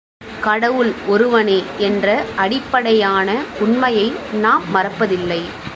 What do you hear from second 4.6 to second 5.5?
மறப்பதில்லை.